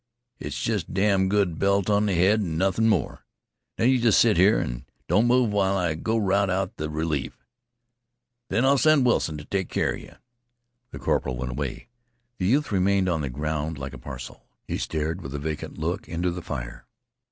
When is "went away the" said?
11.37-12.47